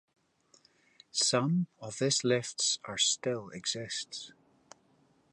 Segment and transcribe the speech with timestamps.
[1.11, 4.31] Some of this lifts are still exists.